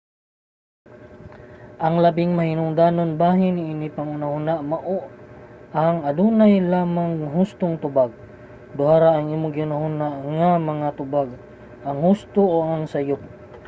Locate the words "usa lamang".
6.59-7.11